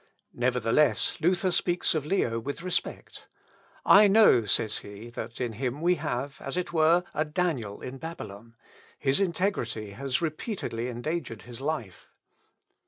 [0.33, 3.27] Nevertheless, Luther speaks of Leo with respect.
[3.85, 7.99] "I know," says he, "that in him we have, as it were, a Daniel in
[7.99, 8.55] Babylon;
[8.97, 12.07] his integrity has repeatedly endangered his life."